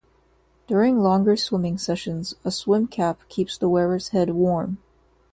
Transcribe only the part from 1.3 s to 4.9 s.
swimming sessions, a swim cap keeps the wearer's head warm.